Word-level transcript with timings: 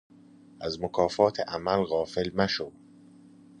از 0.61 0.81
مکافات 0.81 1.39
عمل 1.39 1.83
غافل 1.83 2.35
مشو 2.35 2.71